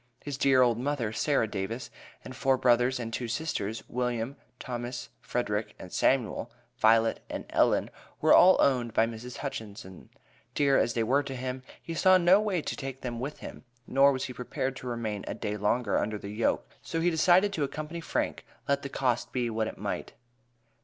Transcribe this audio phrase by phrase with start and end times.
[0.23, 1.91] His dear old mother, Sarah Davis,
[2.25, 8.33] and four brothers and two sisters, William, Thomas, Frederick and Samuel, Violet and Ellen, were
[8.33, 9.37] all owned by Mrs.
[9.37, 10.09] Hutchinson.
[10.55, 13.63] Dear as they were to him, he saw no way to take them with him,
[13.85, 17.53] nor was he prepared to remain a day longer under the yoke; so he decided
[17.53, 20.13] to accompany Frank, let the cost be what it might.